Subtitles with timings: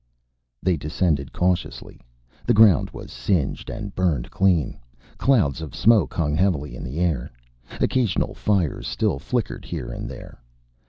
[0.63, 2.01] They descended cautiously.
[2.47, 4.79] The ground was singed and burned clean.
[5.19, 7.31] Clouds of smoke hung heavily in the air.
[7.79, 10.41] Occasional fires still flickered here and there.